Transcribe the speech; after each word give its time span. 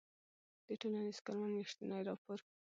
د 0.67 0.69
ټـولنیـز 0.81 1.17
کارمنــد 1.25 1.53
میاشتنی 1.57 1.99
راپــور 2.07 2.39